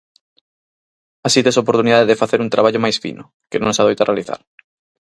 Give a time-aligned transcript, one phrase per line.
[1.27, 4.39] Así tes oportunidade de facer un traballo máis fino, que non se adoita realizar.